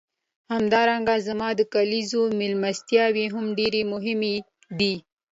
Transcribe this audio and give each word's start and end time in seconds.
همدارنګه 0.53 1.15
زما 1.27 1.49
د 1.55 1.61
کلیزو 1.73 2.21
میلمستیاوې 2.39 3.25
هم 3.33 3.45
ډېرې 3.57 3.81
مهمې 3.93 4.35
دي. 4.79 4.95